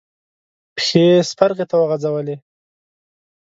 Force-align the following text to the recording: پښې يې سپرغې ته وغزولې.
پښې 0.75 1.01
يې 1.13 1.17
سپرغې 1.29 1.65
ته 1.69 1.75
وغزولې. 1.81 2.35